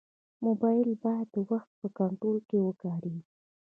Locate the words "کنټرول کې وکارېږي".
1.97-3.23